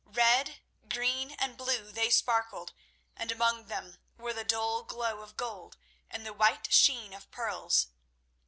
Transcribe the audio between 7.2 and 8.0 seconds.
pearls.